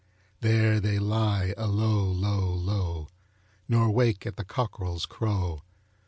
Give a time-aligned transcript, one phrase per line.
[0.39, 3.09] There they lie alow, low, low,
[3.67, 5.61] Nor wake at the cockrel's crow.